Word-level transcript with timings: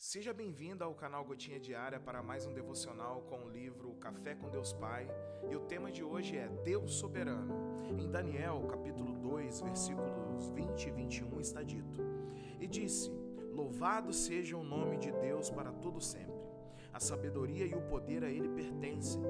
Seja 0.00 0.32
bem-vindo 0.32 0.84
ao 0.84 0.94
canal 0.94 1.24
Gotinha 1.24 1.58
Diária 1.58 1.98
para 1.98 2.22
mais 2.22 2.46
um 2.46 2.52
devocional 2.52 3.20
com 3.22 3.44
o 3.44 3.48
livro 3.48 3.92
Café 3.94 4.32
com 4.32 4.48
Deus 4.48 4.72
Pai. 4.72 5.10
E 5.50 5.56
o 5.56 5.60
tema 5.62 5.90
de 5.90 6.04
hoje 6.04 6.36
é 6.36 6.46
Deus 6.62 6.94
Soberano. 6.94 7.52
Em 7.98 8.08
Daniel, 8.08 8.64
capítulo 8.70 9.18
2, 9.18 9.60
versículos 9.60 10.50
20 10.50 10.84
e 10.84 10.90
21 10.92 11.40
está 11.40 11.64
dito: 11.64 12.00
E 12.60 12.68
disse: 12.68 13.10
Louvado 13.52 14.12
seja 14.12 14.56
o 14.56 14.62
nome 14.62 14.98
de 14.98 15.10
Deus 15.10 15.50
para 15.50 15.72
todo 15.72 16.00
sempre. 16.00 16.38
A 16.92 17.00
sabedoria 17.00 17.66
e 17.66 17.74
o 17.74 17.82
poder 17.82 18.22
a 18.22 18.30
ele 18.30 18.48
pertencem. 18.50 19.20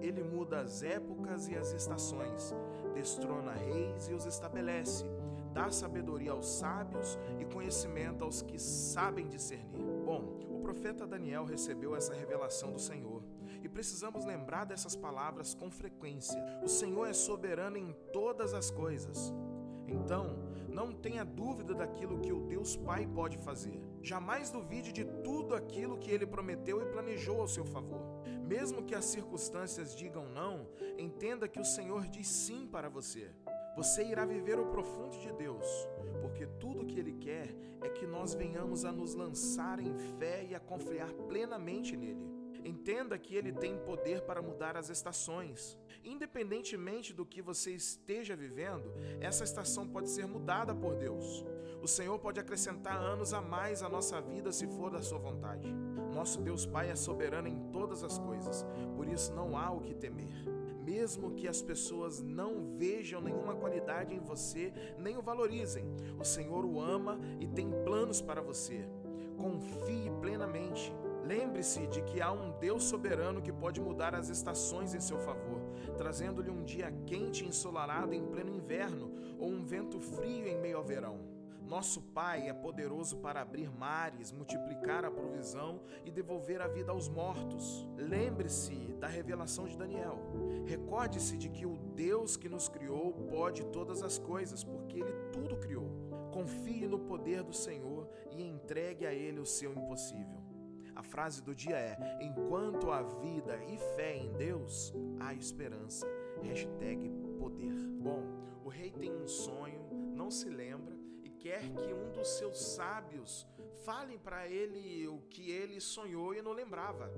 Ele 0.00 0.24
muda 0.24 0.58
as 0.58 0.82
épocas 0.82 1.46
e 1.46 1.54
as 1.54 1.72
estações, 1.72 2.52
destrona 2.94 3.52
reis 3.52 4.08
e 4.08 4.12
os 4.12 4.26
estabelece, 4.26 5.04
dá 5.52 5.70
sabedoria 5.70 6.32
aos 6.32 6.48
sábios 6.48 7.16
e 7.38 7.44
conhecimento 7.44 8.24
aos 8.24 8.42
que 8.42 8.58
sabem 8.58 9.28
discernir. 9.28 9.95
Bom, 10.16 10.38
o 10.48 10.60
profeta 10.60 11.06
Daniel 11.06 11.44
recebeu 11.44 11.94
essa 11.94 12.14
revelação 12.14 12.72
do 12.72 12.78
Senhor 12.78 13.22
e 13.62 13.68
precisamos 13.68 14.24
lembrar 14.24 14.64
dessas 14.64 14.96
palavras 14.96 15.54
com 15.54 15.70
frequência. 15.70 16.42
O 16.62 16.68
Senhor 16.68 17.06
é 17.06 17.12
soberano 17.12 17.76
em 17.76 17.94
todas 18.14 18.54
as 18.54 18.70
coisas. 18.70 19.30
Então, 19.86 20.38
não 20.68 20.90
tenha 20.90 21.22
dúvida 21.22 21.74
daquilo 21.74 22.20
que 22.20 22.32
o 22.32 22.40
Deus 22.40 22.76
Pai 22.76 23.06
pode 23.06 23.36
fazer. 23.36 23.78
Jamais 24.02 24.50
duvide 24.50 24.90
de 24.90 25.04
tudo 25.22 25.54
aquilo 25.54 25.98
que 25.98 26.10
ele 26.10 26.26
prometeu 26.26 26.80
e 26.80 26.86
planejou 26.86 27.42
ao 27.42 27.48
seu 27.48 27.66
favor. 27.66 28.00
Mesmo 28.46 28.84
que 28.84 28.94
as 28.94 29.04
circunstâncias 29.06 29.94
digam 29.94 30.28
não, 30.28 30.68
entenda 30.96 31.48
que 31.48 31.60
o 31.60 31.64
Senhor 31.64 32.06
diz 32.06 32.28
sim 32.28 32.66
para 32.66 32.88
você. 32.88 33.30
Você 33.76 34.04
irá 34.04 34.24
viver 34.24 34.58
o 34.58 34.66
profundo 34.66 35.18
de 35.18 35.32
Deus, 35.32 35.66
porque 36.22 36.46
tudo 36.46 36.86
que 36.86 36.98
Ele 36.98 37.12
quer 37.14 37.54
é 37.82 37.88
que 37.88 38.06
nós 38.06 38.34
venhamos 38.34 38.84
a 38.84 38.92
nos 38.92 39.14
lançar 39.14 39.80
em 39.80 39.92
fé 40.18 40.46
e 40.48 40.54
a 40.54 40.60
confiar 40.60 41.12
plenamente 41.28 41.96
nele. 41.96 42.26
Entenda 42.64 43.18
que 43.18 43.34
Ele 43.34 43.52
tem 43.52 43.76
poder 43.78 44.22
para 44.22 44.40
mudar 44.40 44.76
as 44.76 44.88
estações. 44.90 45.76
Independentemente 46.06 47.12
do 47.12 47.26
que 47.26 47.42
você 47.42 47.72
esteja 47.72 48.34
vivendo, 48.34 48.94
essa 49.20 49.44
estação 49.44 49.86
pode 49.86 50.08
ser 50.08 50.26
mudada 50.26 50.74
por 50.74 50.94
Deus. 50.94 51.44
O 51.82 51.88
Senhor 51.88 52.18
pode 52.18 52.40
acrescentar 52.40 52.96
anos 52.96 53.34
a 53.34 53.40
mais 53.42 53.82
à 53.82 53.88
nossa 53.88 54.20
vida 54.20 54.52
se 54.52 54.66
for 54.66 54.90
da 54.90 55.02
sua 55.02 55.18
vontade. 55.18 55.68
Nosso 56.14 56.40
Deus 56.40 56.64
Pai 56.64 56.90
é 56.90 56.96
soberano 56.96 57.48
em 57.48 57.70
todas 57.72 58.02
as 58.02 58.18
coisas, 58.18 58.64
por 58.94 59.06
isso 59.06 59.34
não 59.34 59.58
há 59.58 59.70
o 59.70 59.80
que 59.80 59.94
temer 59.94 60.56
mesmo 60.86 61.32
que 61.32 61.48
as 61.48 61.60
pessoas 61.60 62.22
não 62.22 62.76
vejam 62.76 63.20
nenhuma 63.20 63.56
qualidade 63.56 64.14
em 64.14 64.20
você, 64.20 64.72
nem 64.96 65.16
o 65.16 65.22
valorizem. 65.22 65.84
O 66.16 66.24
Senhor 66.24 66.64
o 66.64 66.80
ama 66.80 67.18
e 67.40 67.48
tem 67.48 67.68
planos 67.82 68.22
para 68.22 68.40
você. 68.40 68.88
Confie 69.36 70.12
plenamente. 70.20 70.94
Lembre-se 71.24 71.88
de 71.88 72.02
que 72.02 72.20
há 72.20 72.30
um 72.30 72.56
Deus 72.60 72.84
soberano 72.84 73.42
que 73.42 73.52
pode 73.52 73.80
mudar 73.80 74.14
as 74.14 74.28
estações 74.28 74.94
em 74.94 75.00
seu 75.00 75.18
favor, 75.18 75.60
trazendo-lhe 75.96 76.50
um 76.50 76.62
dia 76.62 76.92
quente 77.06 77.44
e 77.44 77.48
ensolarado 77.48 78.14
em 78.14 78.24
pleno 78.24 78.52
inverno 78.52 79.10
ou 79.38 79.48
um 79.48 79.64
vento 79.64 80.00
frio 80.00 80.46
em 80.46 80.60
meio 80.60 80.76
ao 80.76 80.84
verão. 80.84 81.36
Nosso 81.66 82.00
Pai 82.00 82.48
é 82.48 82.52
poderoso 82.52 83.16
para 83.16 83.40
abrir 83.40 83.68
mares, 83.68 84.30
multiplicar 84.30 85.04
a 85.04 85.10
provisão 85.10 85.80
e 86.04 86.12
devolver 86.12 86.60
a 86.60 86.68
vida 86.68 86.92
aos 86.92 87.08
mortos. 87.08 87.84
Lembre-se 87.96 88.76
da 89.00 89.08
revelação 89.08 89.66
de 89.66 89.76
Daniel. 89.76 90.16
Recorde-se 90.64 91.36
de 91.36 91.48
que 91.48 91.66
o 91.66 91.76
Deus 91.76 92.36
que 92.36 92.48
nos 92.48 92.68
criou 92.68 93.12
pode 93.28 93.64
todas 93.66 94.00
as 94.04 94.16
coisas, 94.16 94.62
porque 94.62 95.00
Ele 95.00 95.12
tudo 95.32 95.56
criou. 95.56 95.90
Confie 96.32 96.86
no 96.86 97.00
poder 97.00 97.42
do 97.42 97.52
Senhor 97.52 98.08
e 98.30 98.44
entregue 98.44 99.04
a 99.04 99.12
Ele 99.12 99.40
o 99.40 99.46
seu 99.46 99.72
impossível. 99.72 100.45
A 100.96 101.02
frase 101.02 101.42
do 101.42 101.54
dia 101.54 101.76
é: 101.76 102.18
Enquanto 102.20 102.90
há 102.90 103.02
vida 103.02 103.62
e 103.68 103.76
fé 103.94 104.16
em 104.16 104.32
Deus, 104.32 104.94
há 105.20 105.34
esperança. 105.34 106.06
Hashtag 106.42 107.10
poder. 107.38 107.74
Bom, 108.00 108.22
o 108.64 108.68
rei 108.68 108.90
tem 108.90 109.14
um 109.14 109.28
sonho, 109.28 109.80
não 110.14 110.30
se 110.30 110.48
lembra 110.48 110.96
e 111.22 111.28
quer 111.28 111.70
que 111.70 111.92
um 111.92 112.10
dos 112.12 112.26
seus 112.38 112.58
sábios 112.58 113.46
fale 113.84 114.18
para 114.18 114.48
ele 114.48 115.06
o 115.06 115.20
que 115.28 115.50
ele 115.50 115.80
sonhou 115.80 116.34
e 116.34 116.40
não 116.40 116.52
lembrava. 116.52 117.12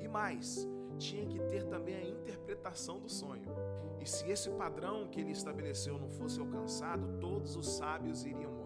E 0.00 0.06
mais, 0.06 0.68
tinha 0.98 1.26
que 1.26 1.40
ter 1.40 1.64
também 1.64 1.96
a 1.96 2.04
interpretação 2.04 3.00
do 3.00 3.08
sonho. 3.08 3.50
E 4.00 4.08
se 4.08 4.28
esse 4.30 4.50
padrão 4.50 5.08
que 5.08 5.20
ele 5.20 5.32
estabeleceu 5.32 5.98
não 5.98 6.10
fosse 6.10 6.38
alcançado, 6.38 7.18
todos 7.18 7.56
os 7.56 7.66
sábios 7.76 8.24
iriam. 8.24 8.61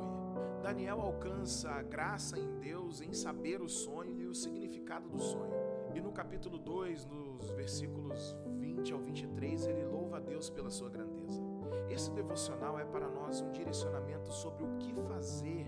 Daniel 0.66 1.00
alcança 1.00 1.70
a 1.70 1.80
graça 1.80 2.36
em 2.36 2.58
Deus 2.58 3.00
em 3.00 3.12
saber 3.12 3.62
o 3.62 3.68
sonho 3.68 4.20
e 4.20 4.26
o 4.26 4.34
significado 4.34 5.08
do 5.08 5.16
sonho. 5.16 5.54
E 5.94 6.00
no 6.00 6.10
capítulo 6.10 6.58
2, 6.58 7.06
nos 7.06 7.48
versículos 7.50 8.36
20 8.58 8.92
ao 8.92 8.98
23, 8.98 9.68
ele 9.68 9.84
louva 9.84 10.16
a 10.16 10.20
Deus 10.20 10.50
pela 10.50 10.68
sua 10.68 10.90
grandeza. 10.90 11.40
Esse 11.88 12.10
devocional 12.10 12.80
é 12.80 12.84
para 12.84 13.08
nós 13.08 13.40
um 13.40 13.52
direcionamento 13.52 14.32
sobre 14.32 14.64
o 14.64 14.76
que 14.78 14.92
fazer 14.92 15.66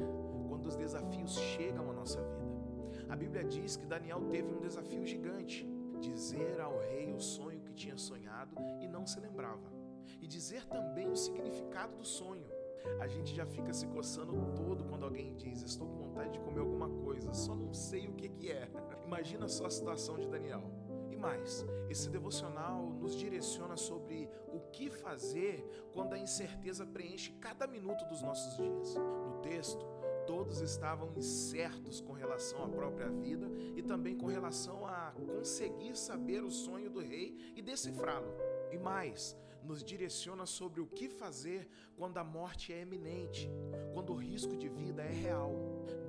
quando 0.48 0.66
os 0.66 0.74
desafios 0.74 1.38
chegam 1.38 1.88
à 1.88 1.92
nossa 1.92 2.20
vida. 2.20 3.06
A 3.08 3.14
Bíblia 3.14 3.44
diz 3.44 3.76
que 3.76 3.86
Daniel 3.86 4.22
teve 4.22 4.52
um 4.52 4.58
desafio 4.58 5.06
gigante: 5.06 5.64
dizer 6.00 6.60
ao 6.60 6.76
rei 6.76 7.12
o 7.12 7.20
sonho 7.20 7.60
que 7.60 7.72
tinha 7.72 7.96
sonhado 7.96 8.56
e 8.80 8.88
não 8.88 9.06
se 9.06 9.20
lembrava, 9.20 9.72
e 10.20 10.26
dizer 10.26 10.66
também 10.66 11.08
o 11.08 11.16
significado 11.16 11.94
do 11.94 12.04
sonho. 12.04 12.58
A 13.00 13.06
gente 13.06 13.34
já 13.34 13.46
fica 13.46 13.72
se 13.72 13.86
coçando 13.86 14.32
todo 14.56 14.84
quando 14.84 15.04
alguém 15.04 15.34
diz: 15.34 15.62
Estou 15.62 15.86
com 15.86 15.96
vontade 15.96 16.32
de 16.32 16.40
comer 16.40 16.60
alguma 16.60 16.88
coisa, 16.88 17.32
só 17.32 17.54
não 17.54 17.72
sei 17.72 18.08
o 18.08 18.12
que, 18.12 18.28
que 18.28 18.50
é. 18.50 18.68
Imagina 19.04 19.48
só 19.48 19.66
a 19.66 19.70
situação 19.70 20.18
de 20.18 20.28
Daniel. 20.28 20.62
E 21.10 21.16
mais, 21.16 21.64
esse 21.88 22.08
devocional 22.10 22.82
nos 22.90 23.16
direciona 23.16 23.76
sobre 23.76 24.28
o 24.52 24.60
que 24.70 24.90
fazer 24.90 25.64
quando 25.92 26.12
a 26.12 26.18
incerteza 26.18 26.86
preenche 26.86 27.32
cada 27.40 27.66
minuto 27.66 28.04
dos 28.06 28.22
nossos 28.22 28.56
dias. 28.56 28.94
No 28.94 29.40
texto, 29.40 29.84
todos 30.28 30.60
estavam 30.60 31.10
incertos 31.16 32.02
com 32.02 32.12
relação 32.12 32.62
à 32.62 32.68
própria 32.68 33.08
vida 33.08 33.48
e 33.74 33.82
também 33.82 34.14
com 34.14 34.26
relação 34.26 34.86
a 34.86 35.14
conseguir 35.26 35.96
saber 35.96 36.44
o 36.44 36.50
sonho 36.50 36.90
do 36.90 37.00
rei 37.00 37.54
e 37.56 37.62
decifrá-lo. 37.62 38.30
E 38.70 38.76
mais, 38.76 39.34
nos 39.62 39.82
direciona 39.84 40.46
sobre 40.46 40.80
o 40.80 40.86
que 40.86 41.08
fazer 41.08 41.68
quando 41.96 42.18
a 42.18 42.24
morte 42.24 42.72
é 42.72 42.80
eminente, 42.80 43.50
quando 43.92 44.12
o 44.12 44.16
risco 44.16 44.56
de 44.56 44.68
vida 44.68 45.02
é 45.02 45.12
real. 45.12 45.52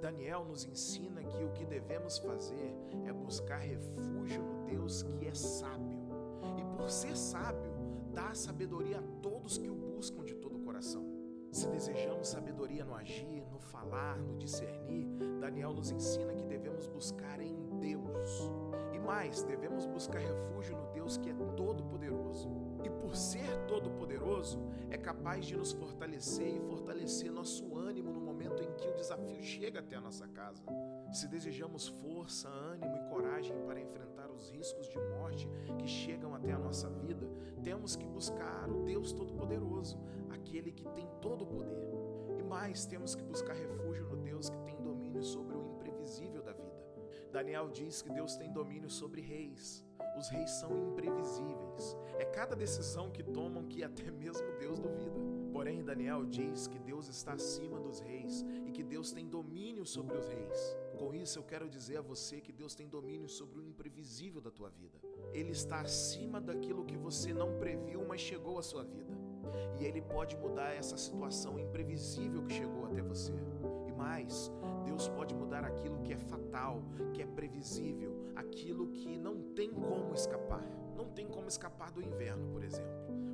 Daniel 0.02 0.46
nos 0.46 0.64
ensina 0.64 1.24
que 1.24 1.44
o 1.44 1.52
que 1.52 1.66
devemos 1.66 2.18
fazer 2.20 2.74
é 3.06 3.12
buscar 3.12 3.58
refúgio 3.58 4.42
no 4.42 4.66
Deus 4.66 5.04
que 5.04 5.28
é 5.28 5.34
sábio. 5.34 6.00
E 6.58 6.78
por 6.78 6.90
ser 6.90 7.16
sábio, 7.18 7.74
dá 8.14 8.34
sabedoria 8.34 9.00
a 9.00 9.22
todos 9.22 9.58
que 9.58 9.70
o 9.70 9.76
buscam 9.76 10.24
de 10.24 10.36
todo 10.36 10.58
o 10.58 10.64
coração. 10.64 11.06
Se 11.52 11.68
desejamos 11.68 12.28
sabedoria 12.28 12.86
no 12.86 12.94
agir, 12.96 13.44
no 13.52 13.60
falar, 13.60 14.18
no 14.20 14.38
discernir, 14.38 15.08
Daniel 15.40 15.74
nos 15.74 15.90
ensina 15.90 16.34
que 16.36 16.46
devemos 16.46 16.88
buscar 16.88 17.42
em 17.42 17.56
Deus. 17.80 18.52
E 18.94 19.00
mais, 19.00 19.42
devemos 19.44 19.86
buscar 19.88 20.20
refúgio 20.20 20.78
no 20.78 20.94
Deus 20.94 21.18
que 21.18 21.30
é 21.30 21.34
todo-poderoso. 21.58 22.69
E 22.84 22.90
por 22.90 23.16
ser 23.16 23.66
todo-poderoso, 23.68 24.60
é 24.90 24.98
capaz 24.98 25.46
de 25.46 25.56
nos 25.56 25.72
fortalecer 25.72 26.56
e 26.56 26.60
fortalecer 26.60 27.32
nosso 27.32 27.76
ânimo 27.78 28.12
no 28.12 28.22
momento 28.22 28.64
em 28.64 28.72
que 28.74 28.88
o 28.88 28.94
desafio 28.94 29.42
chega 29.44 29.80
até 29.80 29.96
a 29.96 30.02
nossa 30.02 30.28
casa. 30.28 30.64
Se 31.12 31.28
desejamos 31.28 31.88
força, 31.88 32.48
ânimo 32.50 32.96
e 32.96 33.10
coragem 33.10 33.56
para 33.66 33.80
enfrentar 33.80 34.30
os 34.32 34.50
riscos 34.52 34.88
de 34.88 34.98
morte 34.98 35.50
que 35.78 35.88
chegam 35.88 36.34
até 36.34 36.52
a 36.52 36.60
nossa 36.60 36.90
vida, 36.90 37.30
temos 37.64 37.96
que 37.96 38.06
buscar 38.06 38.70
o 38.70 38.84
Deus 38.84 39.12
Todo-Poderoso, 39.12 40.00
aquele 40.30 40.72
que 40.72 40.88
tem 40.90 41.08
todo 41.22 41.44
o 41.44 41.48
poder. 41.48 41.90
E 42.40 42.44
mais, 42.44 42.86
temos 42.86 43.16
que 43.16 43.24
buscar 43.24 43.54
refúgio 43.54 44.06
no 44.08 44.18
Deus 44.18 44.50
que 44.50 44.58
tem 44.60 44.82
domínio 44.82 45.22
sobre 45.22 45.56
o 45.58 45.74
imprevisível 45.76 46.42
da 46.42 46.54
vida. 46.54 46.70
Daniel 47.32 47.70
diz 47.70 48.02
que 48.02 48.12
Deus 48.12 48.36
tem 48.36 48.52
domínio 48.52 48.90
sobre 48.90 49.22
reis. 49.22 49.86
Os 50.18 50.30
reis 50.30 50.52
são 50.52 50.72
imprevisíveis. 50.78 51.96
É 52.18 52.26
cada 52.26 52.56
decisão 52.56 53.10
que 53.10 53.24
tomam 53.24 53.66
que 53.66 53.84
até 53.84 54.10
mesmo 54.12 54.46
Deus 54.60 54.80
duvida. 54.80 55.20
Porém, 55.52 55.84
Daniel 55.84 56.26
diz 56.26 56.68
que 56.68 56.80
Deus 56.80 57.08
está 57.08 57.34
acima 57.34 57.80
dos 57.80 58.00
reis 58.00 58.46
e 58.66 58.72
que 58.72 58.84
Deus 58.84 59.12
tem 59.12 59.28
domínio 59.28 59.86
sobre 59.86 60.18
os 60.18 60.28
reis. 60.28 60.78
Com 60.98 61.14
isso, 61.14 61.40
eu 61.40 61.44
quero 61.44 61.70
dizer 61.70 61.98
a 61.98 62.02
você 62.02 62.40
que 62.40 62.52
Deus 62.52 62.76
tem 62.76 62.88
domínio 62.88 63.28
sobre 63.28 63.60
o 63.60 63.64
imprevisível 63.64 64.42
da 64.42 64.52
tua 64.52 64.70
vida. 64.70 65.00
Ele 65.34 65.52
está 65.52 65.82
acima 65.82 66.40
daquilo 66.40 66.86
que 66.86 66.98
você 66.98 67.34
não 67.34 67.58
previu, 67.58 68.06
mas 68.08 68.22
chegou 68.22 68.60
à 68.60 68.62
sua 68.62 68.84
vida. 68.84 69.18
E 69.80 69.86
ele 69.86 70.02
pode 70.02 70.36
mudar 70.38 70.74
essa 70.74 70.98
situação 70.98 71.58
imprevisível 71.58 72.44
que 72.44 72.54
chegou 72.54 72.86
até 72.86 73.02
você. 73.02 73.34
E 73.88 73.92
mais, 73.92 74.52
Deus 74.86 75.08
pode 75.08 75.34
mudar 75.34 75.64
aquilo 75.64 76.02
que 76.02 76.14
é 76.14 76.18
fatal, 76.18 76.84
que 77.14 77.22
é 77.22 77.26
previsível, 77.26 78.09
aquilo 78.40 78.88
que 78.90 79.18
não 79.18 79.54
tem 79.54 79.72
como 79.72 80.14
escapar. 80.14 80.66
Não 80.96 81.06
tem 81.10 81.28
como 81.28 81.48
escapar 81.48 81.92
do 81.92 82.02
inverno, 82.02 82.52
por 82.52 82.64
exemplo. 82.64 82.90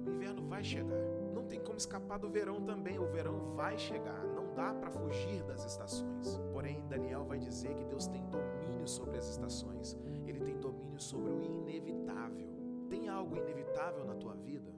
O 0.06 0.12
inverno 0.12 0.48
vai 0.48 0.64
chegar. 0.64 1.02
Não 1.34 1.46
tem 1.46 1.60
como 1.60 1.78
escapar 1.78 2.20
do 2.20 2.30
verão 2.30 2.62
também. 2.64 3.00
O 3.00 3.08
verão 3.08 3.56
vai 3.56 3.78
chegar. 3.78 4.24
Não 4.24 4.54
dá 4.54 4.74
para 4.74 4.92
fugir 4.92 5.44
das 5.44 5.66
estações. 5.66 6.38
Porém, 6.52 6.86
Daniel 6.88 7.26
vai 7.26 7.40
dizer 7.40 7.74
que 7.76 7.86
Deus 7.86 8.08
tem 8.08 8.24
domínio 8.30 8.88
sobre 8.88 9.18
as 9.18 9.28
estações, 9.30 9.98
ele 10.26 10.40
tem 10.40 10.58
domínio 10.60 11.00
sobre 11.00 11.32
o 11.32 11.44
inevitável. 11.44 12.48
Tem 12.90 13.10
algo 13.10 13.36
inevitável 13.36 14.06
na 14.06 14.16
tua 14.16 14.36
vida? 14.36 14.72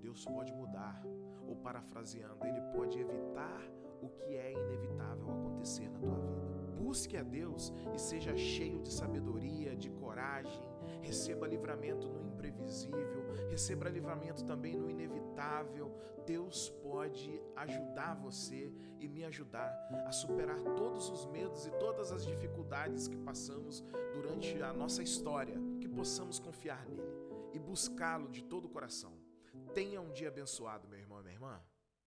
Deus 0.00 0.24
pode 0.24 0.52
mudar, 0.52 1.02
ou 1.46 1.56
parafraseando, 1.56 2.46
ele 2.46 2.60
pode 2.72 2.98
evitar 2.98 3.60
o 4.00 4.08
que 4.08 4.36
é 4.36 4.52
inevitável 4.52 5.28
acontecer 5.28 5.88
na 5.90 5.98
tua 5.98 6.18
vida. 6.18 6.57
Busque 6.68 7.16
a 7.16 7.22
Deus 7.22 7.72
e 7.94 7.98
seja 7.98 8.36
cheio 8.36 8.80
de 8.80 8.92
sabedoria, 8.92 9.76
de 9.76 9.90
coragem, 9.90 10.62
receba 11.00 11.46
livramento 11.46 12.08
no 12.08 12.26
imprevisível, 12.26 13.34
receba 13.50 13.88
livramento 13.88 14.44
também 14.44 14.76
no 14.76 14.88
inevitável. 14.88 15.94
Deus 16.26 16.70
pode 16.82 17.40
ajudar 17.56 18.14
você 18.14 18.72
e 19.00 19.08
me 19.08 19.24
ajudar 19.24 19.70
a 20.06 20.12
superar 20.12 20.60
todos 20.76 21.08
os 21.10 21.26
medos 21.26 21.66
e 21.66 21.70
todas 21.72 22.12
as 22.12 22.26
dificuldades 22.26 23.08
que 23.08 23.16
passamos 23.16 23.84
durante 24.12 24.62
a 24.62 24.72
nossa 24.72 25.02
história, 25.02 25.56
que 25.80 25.88
possamos 25.88 26.38
confiar 26.38 26.86
nele 26.86 27.28
e 27.52 27.58
buscá-lo 27.58 28.28
de 28.28 28.42
todo 28.44 28.66
o 28.66 28.68
coração. 28.68 29.12
Tenha 29.74 30.00
um 30.00 30.12
dia 30.12 30.28
abençoado, 30.28 30.88
meu 30.88 30.98
irmão 30.98 31.20
e 31.20 31.22
minha 31.22 31.34
irmã. 31.34 31.60